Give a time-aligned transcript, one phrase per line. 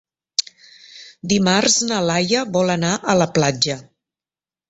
[1.33, 3.77] Dimarts na Laia vol anar a la platja.